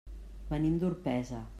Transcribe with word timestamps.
Venim 0.53 0.79
d'Orpesa. 0.85 1.47